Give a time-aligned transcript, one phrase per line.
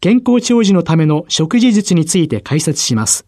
[0.00, 3.26] 健康長寿のための食事術について解説します。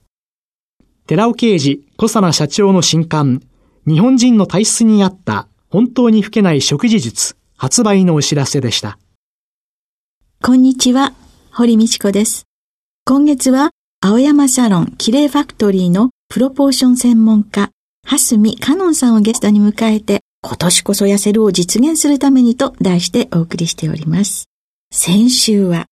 [1.06, 3.42] 寺尾啓治小佐奈社長の新刊、
[3.86, 8.98] 日本人の体質に合った本当に老けない食事術発売のお知らせでした。
[10.42, 11.12] こんにちは、
[11.52, 12.44] 堀道子です。
[13.04, 17.70] 今月は青山サロンキレイファクトリーのプロポーション専門家、
[18.06, 24.44] 蓮見香音さんをゲストに迎えて、今年こそ痩せるを実現するためにと題してお送りしております。
[24.92, 25.86] 先週は、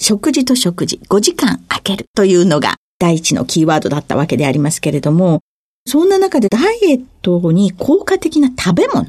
[0.00, 5.40] 食事と食事5時間空けるというのが第一のキーワードだったわけでありますけれども、
[5.86, 9.06] そんな中でダイエットに効果的な食べ物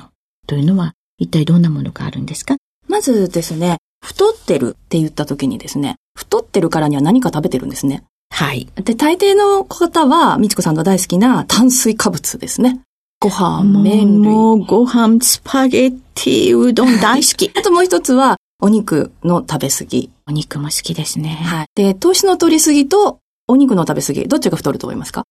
[0.48, 2.56] というのは一体どんなものがあるんですか？
[2.88, 8.04] まずですね、太ってるって言った時にですね、太ってるからには何か食べてるんですね。
[8.32, 8.68] はい。
[8.76, 12.80] で、大抵の方は、みちこさんが大好きな炭水化物ですね。
[13.20, 14.32] ご飯、麺類。
[14.32, 17.52] もう、ご飯、スパゲッティ、うどん大好き。
[17.58, 20.12] あともう一つは、お肉の食べ過ぎ。
[20.28, 21.30] お肉も好きですね。
[21.30, 21.66] はい。
[21.76, 25.24] で、糖質の取りすぎと、お肉の食べ過ぎ、どっちが太ると思いますか？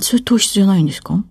[0.00, 1.24] それ糖質じゃないんですか？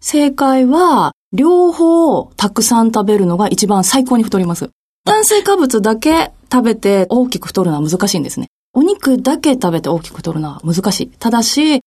[0.00, 4.70] 正解は、両方たくさん食べるのが一番最高に太ります。
[5.04, 8.46] 炭水化物だけ食べて大きく太るのは難しいんですね。
[8.72, 11.08] お肉だけ食べて大きく太るのは難しい。
[11.08, 11.80] ただし、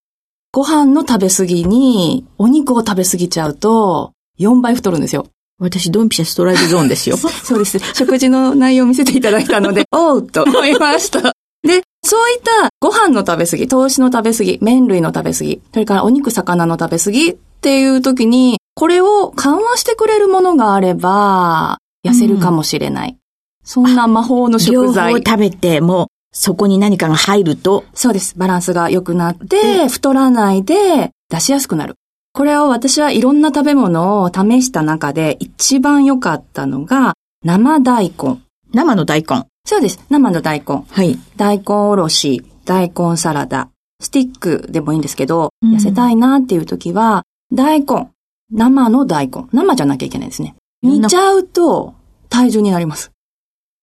[0.51, 5.27] ご飯の食べ過ぎにお肉を食べ過ぎちゃうと4倍太るんですよ。
[5.57, 7.17] 私、ドンピシャストライクゾーンですよ。
[7.43, 7.79] そうです。
[7.93, 11.33] 食事の内容を見せていただいたので、 おうと思いました。
[11.63, 23.09] で、そういったご飯の食べ過ぎ、投資の食べ過ぎ、麺類の食べ過ぎ、それからお肉、魚の食べ過ぎっていう時に、これを緩和してくれるものがあれば、痩せるかもしれない。
[23.09, 23.17] うん、
[23.63, 25.13] そんな魔法の食材。
[25.13, 27.85] 両方食べても、そこに何かが入ると。
[27.93, 28.37] そうです。
[28.37, 31.95] バランスが良くなって、太らないで出しやすくなる。
[32.35, 37.13] これを私はいろんな食べ物を試した中で一番良かったのが
[37.45, 38.41] 生大根。
[38.73, 39.45] 生の大根。
[39.65, 40.03] そうです。
[40.09, 40.83] 生の大根。
[40.91, 41.17] はい。
[41.37, 43.69] 大根おろし、大根サラダ、
[44.01, 47.23] スティックでもいいんですけど、うん、痩せたいなっていう時は、
[47.53, 48.09] 大根、
[48.51, 50.55] 生の大根、生じゃなきゃいけないですね。
[50.83, 51.93] 煮ちゃうと
[52.27, 53.11] 体重になります。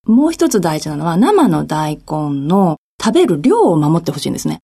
[0.07, 4.61] もう一つ大事なのは、生の大根の食べる量を守ってほしいんですね。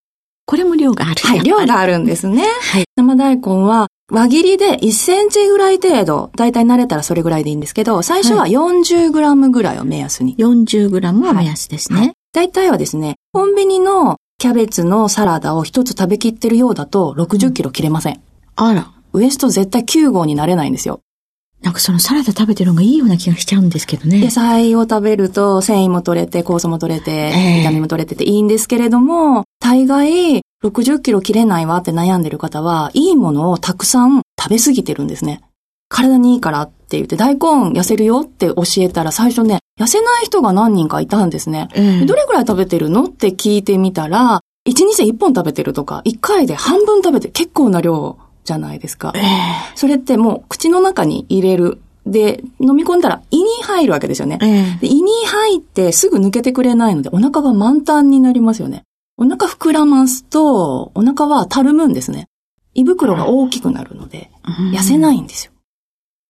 [0.49, 1.21] これも量がある。
[1.21, 2.43] はい、量があるんですね。
[2.43, 2.85] はい。
[2.95, 10.35] 生大根は輪切りで1センチぐらい程度、だいたい慣れたらそれぐらいでいいんですけど、最初は40グラムぐらいを目安に。
[10.37, 12.13] 40グラムは目安ですね。
[12.33, 18.15] だいたいはですね、コンビニのキャベツのサラダを一つ食べきってるようだと60キロ切れません。
[18.15, 18.21] うん、
[18.55, 18.91] あら。
[19.13, 21.01] ウエスト絶対9号になれないんですよ。
[21.61, 24.23] なんかそのサラダ食べてるのがいいような気がしちゃうんですけどね。
[24.23, 35.41] 野菜を食べると繊維も取れて、酵素も取れて、ビタミンも取れてていいんですけれども、大概60キロ切れないわって悩んでる方は、いいものをたくさん食べ過ぎてるんですね。
[35.89, 41.67] 体にいいからって言って、大根痩せるよって教えたら最初ね、痩せない人が何人かいたんですね。
[41.73, 48.17] えー、どれくらい食べてるのって聞いてみたら、1日で1本食べてるとか、1回で半分食べて結構な量
[48.49, 49.13] じゃないですか。
[49.15, 49.21] えー、
[49.75, 51.79] それってもう口の中に入れる。
[52.07, 54.39] で、飲み込んだら胃に入るわけですよね。
[54.41, 58.83] えー、で胃に入ってすぐ抜けてくれないので、お腹が満タンになりますよね。
[59.17, 62.27] お腹膨らますと、お腹はたるむんですね。
[62.73, 64.31] 胃袋が大きくなるので、
[64.73, 65.51] 痩せないんですよ。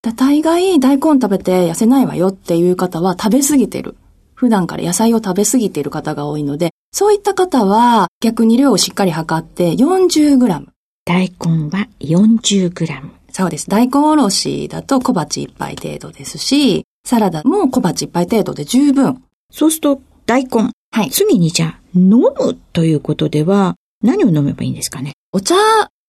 [0.01, 3.95] だ大概大根食べて痩せないわよっていう方は食べ過ぎてる。
[4.33, 10.69] 普段から野菜を食べ過ぎている方が多いので、そういった方は逆に量をしっかり測って40グラム。
[11.09, 13.09] 大根は40グラム。
[13.31, 13.67] そうです。
[13.67, 19.23] 大根おろしだと小鉢1杯程度ですし、サラダも小鉢1杯程度で十分。
[19.51, 20.69] そうすると大根。
[20.91, 21.09] はい。
[21.09, 23.73] 次にじゃあ飲むということでは
[24.03, 25.13] 何を飲めばいいんですかね？
[25.31, 25.55] お茶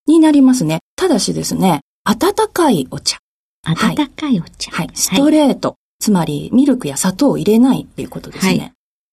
[0.06, 0.80] になりますね。
[0.96, 3.16] ただしですね、温かいお茶。
[3.64, 4.70] 温かいお茶。
[4.70, 4.86] はい。
[4.88, 5.68] はい、ストレート。
[5.68, 8.58] はい、つまりミルクや砂糖を入れないっていうことですね。
[8.58, 8.72] はい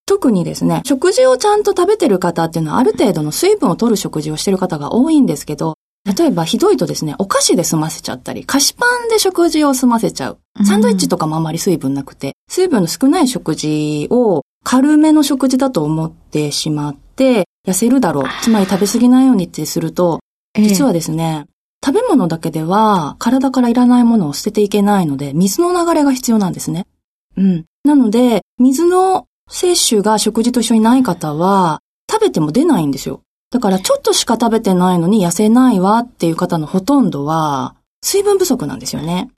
[0.09, 5.75] 特にですね、食事をちゃんと食べてる方っていうのはある程度の水分を取る食事をしてる方が多いんですけど、
[6.15, 10.39] 例えばひどいとですね、お菓子で済ませちゃったり、菓子パンで食事を済ませちゃう。
[10.65, 18.25] サンドイッチとかもあまり水分なくて、水分の少ない食事を軽めの食事だと思ってしまって、痩せるだろう。
[18.41, 20.21] つまり食べ過ぎないようにってすると、
[20.55, 21.45] 実はですね、
[21.85, 26.87] 食べ物だけでは体からいらないものを捨てていけないので、水の流れが必要なんですね。
[27.35, 27.65] うん。
[27.83, 33.21] なので、水の摂取が食事と一緒にない方は、食べても出ないんですよ。
[33.49, 39.29] だからちょっとしか食べてないのに痩せないわっていう方のほとんどは、水分不足なんですよね。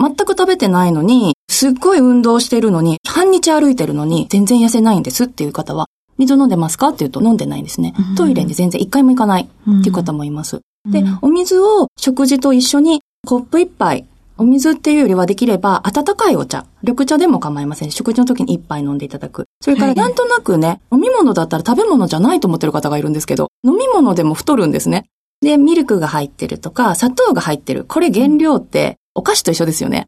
[0.00, 5.86] 全く食べてないのに、すっごい運動してるのに、半日歩いてるのに全然痩せないんですっていう方は、
[6.18, 7.94] 水飲んでますかって言うと飲んでないんですね。
[8.16, 10.60] トイレに全然一回も行かないっていう方もいます。
[10.88, 14.06] で、お水を食事と一緒にコップ一杯
[14.38, 16.66] お水っていうよりはできれば、温かいお茶。
[16.82, 17.90] 緑茶でも構いません。
[17.90, 19.46] 食事の時に一杯飲んでいただく。
[19.60, 25.06] それから、なんとなくね、飲み物だったら食べ物じゃないと思ってる方がいるんですけど、飲み物でも太るんですね。
[25.40, 27.84] で、ミルクが入ってるとか、砂糖が入ってる。
[27.84, 30.06] これ原料って、お菓子と一緒ですよね。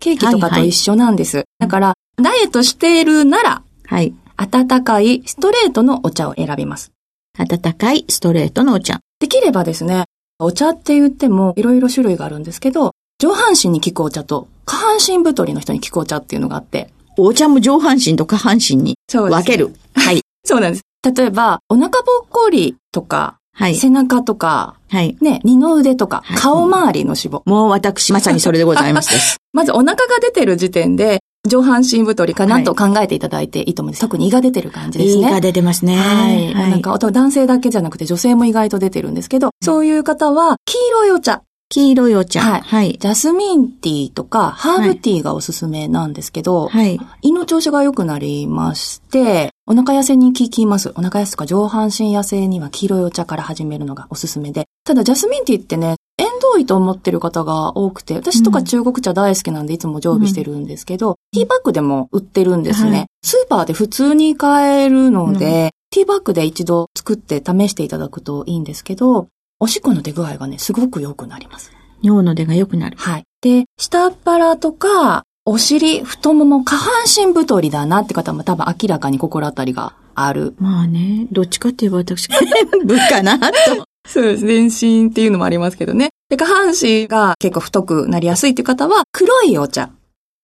[0.00, 1.38] ケーキとかと一緒なんです。
[1.38, 4.14] はいはい、だから、ダイエットしているなら、はい。
[4.36, 6.92] 温かいストレートのお茶を選びます。
[7.38, 9.00] 温かいストレートのお茶。
[9.18, 10.04] できればですね、
[10.38, 16.90] お茶って言ってもいろいろ種類があるんですけど、上半身に効くお茶と下半身太りの人に効くお茶っていうのがあって。
[17.18, 19.74] お茶も上半身と下半身に分ける。
[19.94, 20.22] はい。
[20.42, 20.84] そうなんです。
[21.14, 27.42] 例えば、お腹ぽっこりとか、はい、背中とか、はい、ね、二の腕とか、はい、顔周りの脂肪。
[27.44, 29.36] もう私、まさにそれでございます。
[29.52, 34.00] まずお腹が出てる時点で、上半身太りかなと考えていただいていいと思うんです。
[34.00, 35.28] 特に胃が出てる感じですね。
[35.28, 35.96] 胃が出てますね。
[35.96, 36.54] はい。
[36.54, 41.42] はい、なんか、男性だけじゃなくて女性も意外と出てるんですけど、そういう方は、黄色いお茶。
[41.72, 42.40] 黄色いお茶。
[42.40, 42.60] はい。
[42.62, 42.98] はい。
[42.98, 46.98] ジャスミンティーとか、ハーブティーがおすすめなんですけど、はい。
[47.22, 50.88] 胃の調子が良くなりまして、お腹痩せに効きます。
[50.90, 54.64] お腹痩せとか上半身痩せには黄色いお茶から始めるのがおすすめで。
[54.84, 62.90] ただ、ジャスミンティーってね、縁遠いと思ってる方が多くて、私とか中国茶大好きなんでいつも常備してるんですけど、うん、ティーバッグでも売ってるんですね。
[62.90, 69.28] はい、スーパーで普通に買えるので、うん、ティーバッグで一度作って試していただくといいんですけど、
[69.62, 71.70] おしっこの出具合がね、すごく良くなります。
[72.02, 72.96] 尿の出が良くなる。
[72.96, 73.24] はい。
[73.42, 80.54] で、下っ腹とか、お尻、太もも、下半身太りだなって方も多分明らかに心当たりがある。
[80.58, 82.28] まあね、どっちかって言えば私、
[82.86, 83.52] 部かなと。
[84.08, 84.46] そうです。
[84.46, 84.64] 全
[85.04, 86.08] 身っていうのもありますけどね。
[86.30, 89.90] で、下半身が結構太くなりやすいっていう方は、黒いお茶。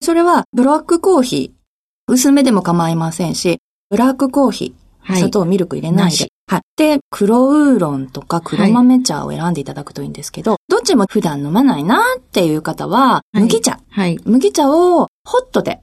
[0.03, 2.13] それは、ブラックコーヒー。
[2.13, 5.17] 薄めでも構いませんし、ブラックコーヒー。
[5.17, 6.17] 砂糖、ミルク入れないで。
[6.19, 6.33] はい。
[6.77, 13.81] で、黒ウーロンとか黒豆茶を選んでいただくといいんですけど、はい、どっちも普段飲まないなっていう方は、麦茶。
[13.89, 14.19] はい。
[14.25, 15.81] 麦茶をホットで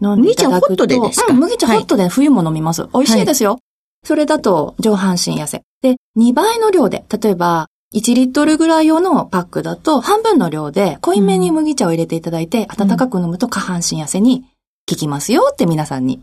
[0.00, 0.86] 飲んでいただくと。
[0.86, 2.86] 麦茶ホットでですか、うん、麦茶ホットで冬も飲みます。
[2.94, 3.52] 美味しいですよ。
[3.52, 3.60] はい、
[4.04, 5.62] それだと上半身痩せ。
[5.82, 14.44] で、2倍の量で、例えば、1リットルぐらい用のパックだと、半分の量で濃いめに麦茶を入れていただいて、うん、温かく飲むと下半身痩せに
[14.88, 16.22] 効きますよって皆さんに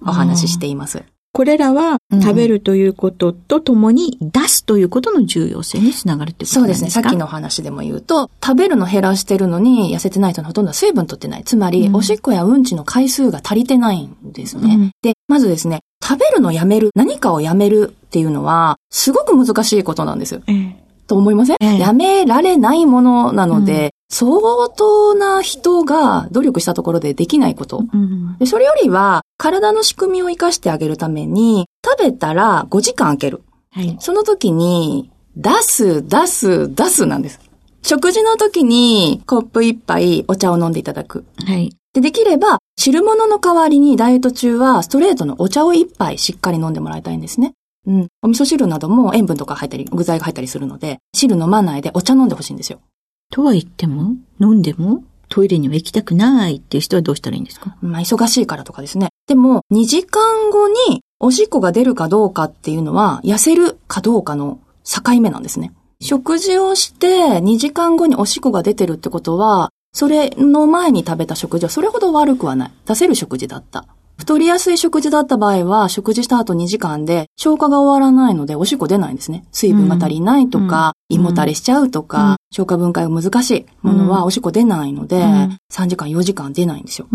[0.00, 1.04] お話ししています。
[1.36, 6.60] これらは食べるということとともに出すということの重要性につながるってことですか？
[6.60, 6.88] そうですね。
[6.88, 11.44] さっきの話でも言うと、食べるの減らしてるのに痩せてない人のほとんどは水分取ってない。
[11.44, 14.76] つまり、うん、おしっこやうんちの回数が足りてないんですね。
[14.76, 20.40] うん、で、まずですね、食べるのやめる、何かをやめるっていうのは、すごく難しいことなんですよ。
[20.46, 27.82] ええと思いません、ええ、やめられないものなので、相当な人が努力したところでできないこと。
[27.92, 33.42] うん、でそれよりは、体の仕組みを活かしてあげるために、食べたら5時間空ける。
[33.70, 37.40] はい、その時に、出す、出す、出すなんです。
[37.82, 41.24] 食事の時にコップ一杯お茶を飲んでいただく。
[41.44, 41.76] はい。
[41.92, 47.52] で、できれば、汁物の代わりにダイエット中はストレートのお茶を一杯しっかり飲んでもらいたいんですね。
[47.86, 48.06] うん。
[48.22, 52.80] お味噌汁なども塩分とか入ったり、具材が入ったりするので、汁飲まないでお茶飲んでほしいんですよ。
[53.30, 57.76] とは言っても、飲んでも、トイレには行きたくないっていう人はどうしたらいいんですか？
[57.82, 59.08] まあ、忙しいからとかですね。
[59.26, 65.72] でも、2時間後におしっこが出るかどうかっていうのは、痩せるかどうかの境目なんですね。
[66.00, 72.72] 食事をして2時間後におしっこが出てるってことは、それの前に食べた食事はそれほど悪くはない。
[72.84, 73.86] 出せる食事だった。
[74.16, 79.44] 太りやすい食事だった場合は、食事した後2時間で消化が終わらないので、おしっこ出ないんですね。
[79.52, 87.08] 水分が足りないとか、うん、胃もたれしちゃうとか、うん、消化分解が難しいものはおしっこ出ないので、うん、3時間4時間出ないんですよ。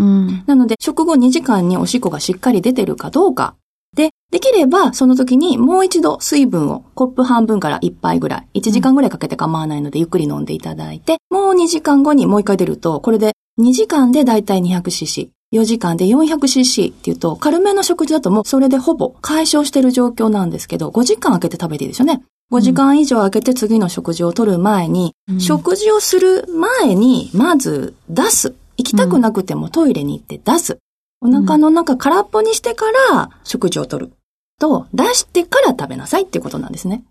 [0.45, 3.55] なので、食後2時間におしっこがしっかり出てるかどうか。
[3.95, 15.29] で、できれば、その時にもう一度水分をコップ半分から1杯ぐらい、1時間ぐらいかけて構わないのでゆっくり飲んでいただいて、もう2時間後にもう一回出ると、これで2時間でだいたい 200cc。
[15.53, 22.23] 4時間で 400cc っていうと、軽めの食事だともうそれでほぼ解消してる状況なんですけど、5時間空けて食べていいですよね。
[22.51, 28.55] 5時間以上空けて次の食事を取る前に、うん、食事をする前に、まず出す。
[28.77, 30.79] 行きたくなくてもトイレに行って出す。
[31.21, 34.11] お腹の中空っぽにしてから食事を取る。
[34.59, 37.03] と、出してから食べなさいっていうことなんですね。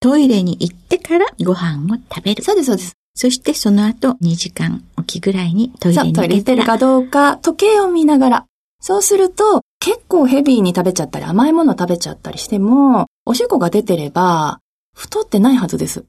[0.00, 2.42] トイレに行ってからご飯を食べる。
[2.42, 2.94] そうです、そうです。
[3.16, 8.46] そしてその後2時間おきぐらいにトイレに行トイレてるかどうか時計を見ながら。
[8.80, 14.60] そうすると結構ヘビーに食べちゃったり甘いもの食べちゃったりしても、おしっこが出てれば
[14.94, 16.04] 太ってないはずです。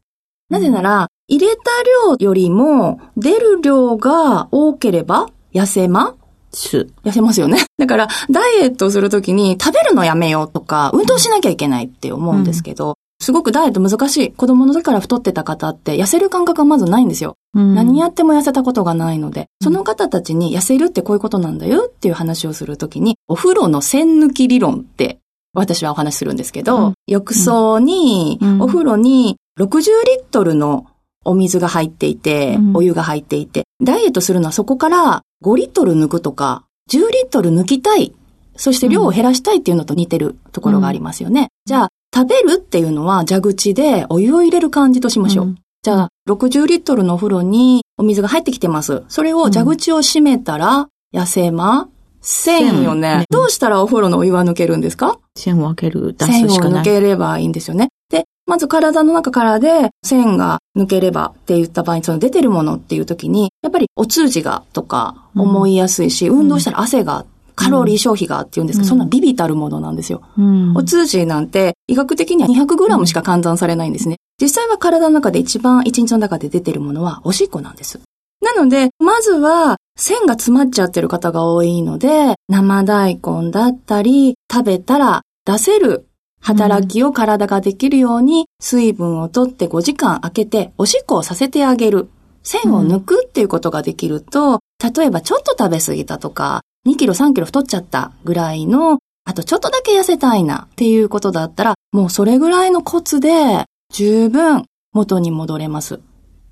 [0.50, 1.62] なぜなら、入れた
[2.10, 6.16] 量よりも出る量が多ければ痩せま
[6.52, 7.66] す痩せますよね。
[7.78, 14.32] だから、ダイエットをするときに食べるのやめようとか、運動しなきゃいけないって思うんですけど、すごくダイエット難しい。
[14.32, 17.36] 子供の時から太ってた方って痩せる感覚がまずないんですよ。
[17.54, 25.20] うん、何やっても痩せたことがないので、その方たちに痩せるってこういうことなんだよっていう話をするときに、お風呂の線抜き理論って
[25.54, 29.86] 私はお話しするんですけど、うん、浴槽に、お風呂に60リ
[30.22, 30.88] ットルの
[31.24, 38.14] お水が入っていて、お湯が入っていて、ダイエットするのはそこから5リットル抜くとか、10リットル抜きたい。
[38.58, 41.50] そして量を減らしたいっていうのと似てるところがありますよね。
[41.66, 45.46] じゃあ、食べるっていうのは蛇口でお湯を入れる感じとしましょう。
[45.48, 49.04] うん、じゃあ、60リットルのお風呂にお水が入ってきてます。
[49.10, 51.90] それを蛇口を閉めたら、痩せま
[52.22, 53.26] せんよね。
[53.30, 55.20] どうしたらお風呂のお湯は抜けるんですか？
[55.38, 56.50] 線を開ける、出すしかない。
[56.52, 57.90] 線を抜ければいいんですよね。
[58.10, 70.22] で、まず体の中からで線が抜ければって言った場合に、その出てるものっていう時に、やっぱりお通じがとか思いやすいし、うん、運動したら汗がカロリー消費がって言うんですけど、うん、そんなビビたるものなんですよ。
[70.38, 74.18] うん、お通じなんて医学的には 200g しか換算されないんですね。
[74.42, 78.00] 実際は体の中で一番一日の中で出てるものはおしっこなんです。
[78.42, 86.08] なので、まずは線が詰まっちゃってる方が多いので、生大根だったり、食べたら出せる
[86.42, 92.10] 働きを体ができるように水分をとって5時間空けておしっこをさせてあげる。
[92.44, 94.60] 線を抜くっていうことができると、
[94.96, 106.00] 例えばちょっと食べ過ぎたとか、2キロ3キロ太っちゃったぐらいの、あとちょっとだけ痩せたいなっていうことだったら、もうそれぐらいのコツで十分元に戻れます。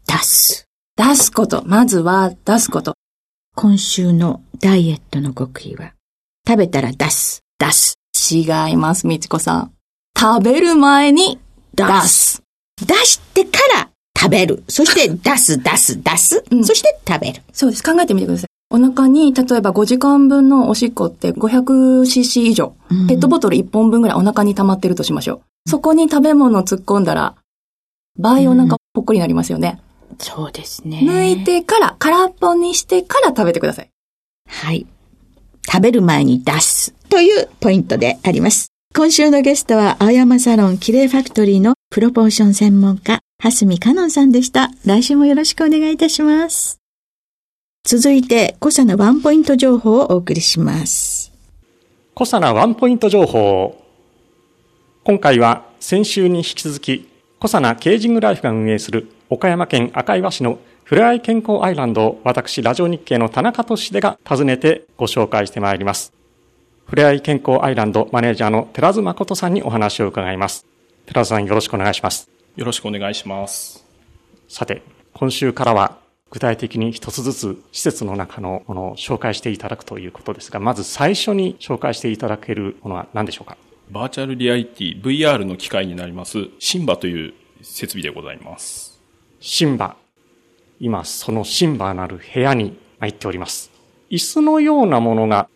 [0.07, 0.65] 出す。
[0.95, 1.63] 出すこと。
[1.65, 2.95] まずは出すこと。
[3.55, 5.93] 今週のダイエットの極意は、
[6.47, 7.43] 食べたら出す。
[7.59, 7.95] 出す。
[8.31, 9.71] 違います、みちこさん。
[10.19, 11.39] 食べる前に
[11.75, 12.41] 出す。
[12.81, 14.63] 出してから食べる。
[14.67, 16.43] そして出す、出す、出す。
[16.49, 17.41] うん、そして食べる。
[17.51, 17.83] そうです。
[17.83, 18.52] 考えてみてください。
[18.73, 25.69] お腹に、例えば5時間分のおしっこって 500cc 以上、うん、ペットボトル1本分ぐらいお腹に溜まってるとしましょう。
[25.69, 27.35] そこに食べ物を突っ込んだら、
[28.17, 29.79] 場合お腹ぽっこりになりますよね。
[30.09, 31.01] うん、そうですね。
[31.03, 33.89] 抜いてから、空っぽにしてから食べてください。
[34.49, 34.87] はい。
[35.71, 38.69] 食べる前に出すというポイントであります。
[38.95, 44.71] 今週のゲストは、青山サロンキレイファクトリーのプロポーション専門家、蓮見香音さんでした。
[44.83, 46.82] 来週もよろしくお願いいたします。
[47.85, 51.33] 続いて、コサナワンポイント情報をお送りします。
[52.13, 53.77] コサナワンポイント情報。
[55.03, 57.09] 今回は先週に引き続き、
[57.39, 66.13] コサナケージングライフが運営する岡山県赤岩市のふれあい健康アイランドを私、ラジオ日経の田中俊秀が訪ねてご紹介してまいります。
[66.85, 70.65] ふれあい健康アイランドマネージャーの寺津誠さんにお話を伺います。
[71.05, 72.29] 寺津さんよろしくお願いします。
[72.55, 73.83] よろしくお願いします。
[74.47, 76.01] さて、今週からは
[76.33, 83.55] 具体的に一つずつ施設の中のものを紹介していただくということですが、まず最初に紹介していただけるものは何でしょうか？
[83.91, 88.99] バーチャルリアリティ VR の機械になりますシンバという設備でございます。
[89.41, 89.95] シンバ。
[90.79, 93.69] 今そのシンバなる部屋に入っております。
[94.09, 95.47] 椅子のようなものが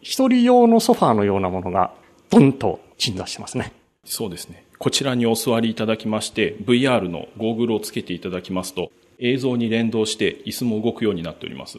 [0.00, 1.92] 一人用のソファーのようなものが、
[2.30, 3.72] ドンと鎮座してますね。
[4.04, 4.64] そうですね。
[4.78, 11.78] こちらにお座りいただきまして、VR のゴーグルをつけていただきますと、映像に連動して椅子も動くようになっております。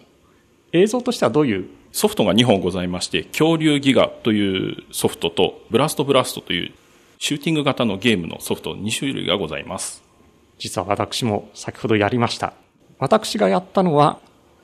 [0.71, 1.65] 映像としてはどういう？
[1.91, 6.73] ソフトが2本ございまして、恐竜ギガというソフトと、ブラストブラストという
[7.17, 10.03] シューティング型のゲームのソフト2種類がございます。
[10.59, 12.53] 実は私も先ほどやりました。
[12.99, 14.19] 私がやったのは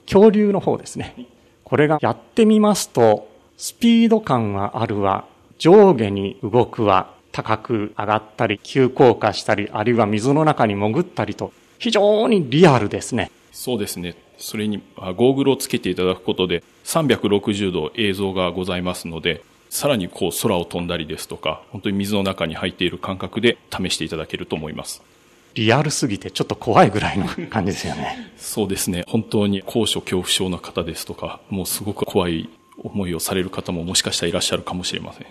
[0.05, 1.15] 恐竜の方ですね。
[1.63, 3.27] これがやってみますと、
[3.57, 5.25] スピード感はあるわ、
[5.57, 13.31] 上下に動くわ、高く上がったり、急降下したり、あるいは水の中に潜ったりと、非常にリアルですね。
[13.51, 14.15] そうですね。
[14.37, 25.01] それに、ゴーグルをつけていただくことで、360度映像がございますので、さらにこう空を飛んだりですとか、本当に水の中に入っている感覚で試していただけると思います。
[25.55, 28.31] リアルすぎてちょっと怖いぐらいの感じですよね。
[28.37, 29.03] そうですね。
[29.07, 35.27] 本当に高所恐怖症の方ですとか、もうすごく怖い思いをされる方ももしかしたらいらっしゃるかもしれません。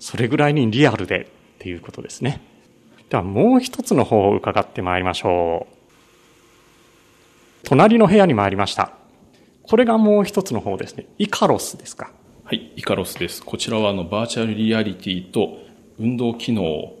[0.00, 1.26] それぐらいにリアルでっ
[1.58, 2.40] ていうことですね。
[3.10, 5.76] ではもう一つの方を伺ってまいりましょう。
[7.64, 8.92] 隣の部屋に参りました。
[9.62, 11.06] これがもう一つの方ですね。
[11.18, 12.10] イカロスですか？
[12.44, 13.42] はい、イカロスです。
[13.44, 15.58] こちらはあのバーチャルリアリティと
[15.98, 16.98] 運動機能を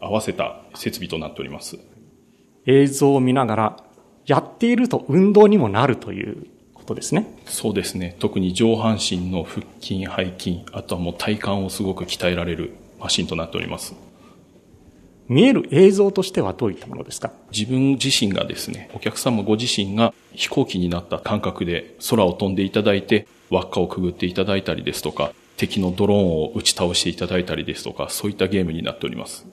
[0.00, 1.78] 合わせた設備となっております。
[2.66, 3.84] 映像を見ながら、
[4.26, 7.26] やっていると運動にもなるということですね。
[7.46, 8.16] そうですね。
[8.18, 13.94] 特に上半身の腹筋、背筋、あとはもう体幹をすごく鍛えられるマシンとなっております。
[15.28, 17.32] 見える映像としてはどういったものですか？
[17.52, 29.46] 自分自身がですね、お客様ご自身が飛行機になった感覚で空を飛んでいただいて、輪っかをくぐっていただいたりですとか、敵のドローンを打ち倒していただいたりですとか、そういったゲームになっております。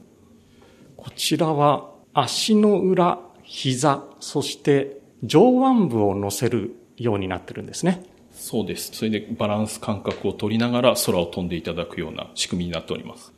[0.98, 8.04] こちらは足の裏、膝、そして上腕部を乗せるようになってるんですね。
[8.32, 8.92] そうです。
[8.94, 13.34] それでバランス感覚を取りながら空を飛んでいただくような仕組みになっております。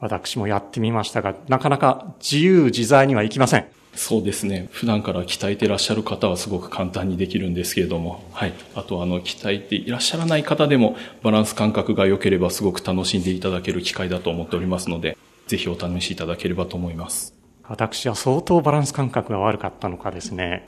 [0.00, 3.66] 私もやってみましたが、なかなか自由自在にはいきません。
[3.94, 4.68] そうですね。
[4.72, 8.52] 普段から鍛えていらっしゃる方はすごく簡単にできるんですけれども、はい。
[8.74, 17.34] あと、あの、鍛えていらっしゃらない方でも、バランス感覚が良ければすごく楽しんでいただける機会だと思っておりますので、ぜひお試しいただければと思います。
[17.62, 20.66] 私は相当バランス感覚が悪かったのかですね、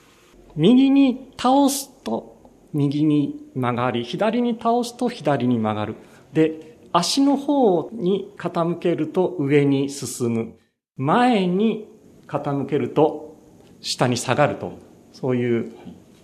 [0.55, 2.37] 右に倒すと
[2.73, 5.97] 右に曲がり、左に倒すと左に曲がる。
[6.33, 6.66] で、
[6.97, 10.55] 足の方に傾けると上に進む。
[10.97, 11.87] 前に
[12.27, 13.37] 傾けると
[13.83, 14.73] 下に下がると。
[15.13, 15.73] そういう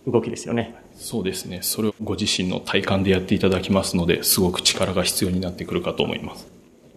[0.07, 0.75] 動きですよね。
[0.95, 1.59] そうですね。
[1.61, 6.51] それをご自身の体感でやっていただきますので、すごく力が必要になってくるかと思います。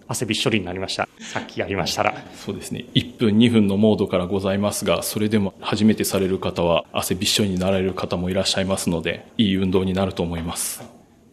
[0.08, 1.10] 汗びっしょりになりました。
[1.20, 2.14] さっきやりましたら。
[2.34, 2.86] そうですね。
[2.94, 10.82] 1分、2分のモードからございますが、それでも初めてされる方は汗びっしょりになられる方もいらっしゃいますので、いい運動になると思います。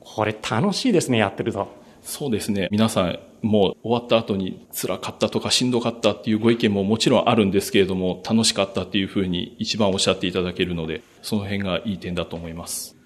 [0.01, 1.82] これ楽しいですね、やってると。
[2.02, 2.68] そうですね。
[2.71, 12.97] 皆さん、もう終わった後に辛かったとかしんどかったっていうご意見ももちろんあるんですけれども、楽しかったっていうふうに一番おっしゃっていただけるので、その辺がいい点だと思います。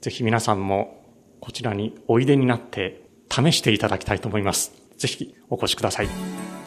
[0.00, 1.04] ぜひ皆さんも
[1.40, 4.72] こちらにおいでになって試していただきたいと思います。
[4.96, 6.08] ぜひお越しください。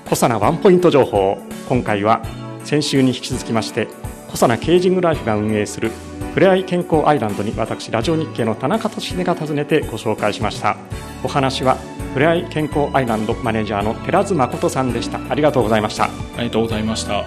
[0.10, 1.38] 小さなワンポイント情報。
[1.70, 2.22] 今回は
[2.64, 3.88] 先週に引き続きまして、
[4.32, 5.92] 小さなケージングライフが運営する
[6.34, 10.78] ふれあい健康アイランドに私ラジオ日経の田中俊秀が訪ねてご紹介しました。
[11.22, 11.76] お話は
[12.14, 15.20] ふれあい健康アイランドマネージャーの寺津誠さんでした。
[15.30, 16.06] ありがとうございました。
[16.06, 17.26] ありがとうございました。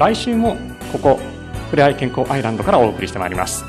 [0.00, 0.56] 来週も
[0.90, 1.20] ここ
[1.70, 3.64] ふれあい健康アイランドからお送りしてまいります。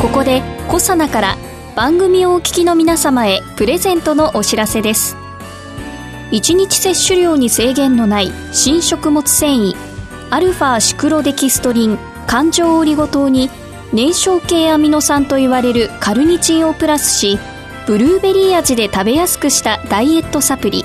[0.00, 1.36] ここでコサナから
[1.76, 5.14] 番組をお聞きの皆様へプレゼントのお知らせです。
[6.30, 9.74] 1日摂取量に制限のない新食物繊維
[10.30, 13.50] アルファシクロデキストリン環状オリゴ糖に
[13.92, 17.38] 燃焼系アミノ酸といわれるカルニチンをプラスし
[17.86, 20.82] ブルーベリー味で食べやすくしたダイエットサプリ。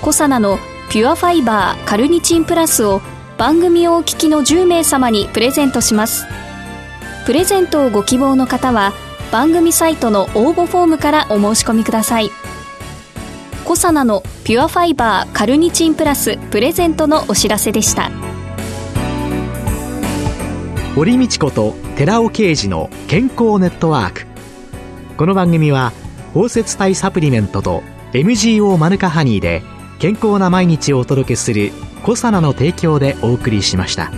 [0.00, 0.56] コサナの
[0.90, 3.02] ピュアファイバーカルニチンプラスを
[3.36, 6.24] 番組をお聞きの10名様にプレゼントします。
[7.26, 8.94] プレゼントをご希望の方は
[9.34, 12.30] 番組サイトの応募フォームからお申し込みください。
[13.64, 18.12] コサナのピュアファイバーカルニチンプラスプレゼントのお知らせでした。
[20.94, 24.24] 堀道子と寺尾啓二の健康ネットワーク。
[25.16, 25.92] この番組は
[26.32, 29.64] 包摂体サプリメントと MGO マヌカハニーで
[29.98, 31.72] 健康な毎日をお届けする
[32.04, 34.12] コサナの提供でお送りしました。